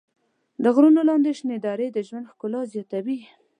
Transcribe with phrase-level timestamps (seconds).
[0.63, 3.19] د غرونو لاندې شنې درې د ژوند ښکلا زیاتوي.